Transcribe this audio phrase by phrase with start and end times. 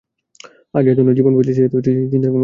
[0.73, 2.39] আর যেহেতু নয় জীবন পেয়েছি, সেহেতু চিন্তার কারণ নেই।